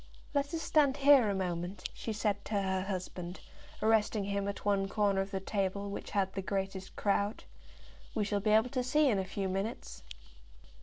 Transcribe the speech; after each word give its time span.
"Let 0.33 0.51
us 0.51 0.63
stand 0.63 0.97
here 0.97 1.29
a 1.29 1.35
moment," 1.35 1.87
she 1.93 2.11
said 2.11 2.43
to 2.45 2.59
her 2.59 2.81
husband, 2.81 3.39
arresting 3.83 4.23
him 4.23 4.47
at 4.47 4.65
one 4.65 4.87
corner 4.87 5.21
of 5.21 5.29
the 5.29 5.39
table 5.39 5.91
which 5.91 6.09
had 6.09 6.33
the 6.33 6.41
greatest 6.41 6.95
crowd. 6.95 7.43
"We 8.15 8.23
shall 8.25 8.39
be 8.39 8.49
able 8.49 8.71
to 8.71 8.83
see 8.83 9.07
in 9.09 9.19
a 9.19 9.25
few 9.25 9.47
minutes." 9.47 10.01